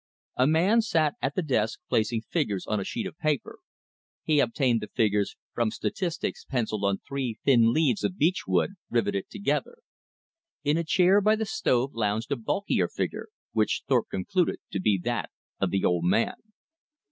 [0.35, 3.59] A man sat at the desk placing figures on a sheet of paper.
[4.23, 9.29] He obtained the figures from statistics pencilled on three thin leaves of beech wood riveted
[9.29, 9.77] together.
[10.63, 14.99] In a chair by the stove lounged a bulkier figure, which Thorpe concluded to be
[15.03, 15.29] that
[15.59, 16.33] of the "old man."